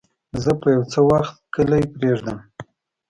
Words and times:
زه 0.43 0.51
به 0.59 0.67
يو 0.75 0.83
څه 0.91 0.99
وخت 1.09 1.35
کلی 1.55 1.83
پرېږدم. 1.93 2.37